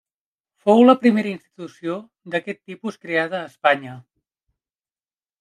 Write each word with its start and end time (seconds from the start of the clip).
Fou 0.69 0.79
la 0.85 0.95
primera 1.03 1.29
institució 1.33 1.97
d'aquest 2.37 2.61
tipus 2.73 2.99
creada 3.05 3.43
a 3.43 3.51
Espanya. 3.53 3.95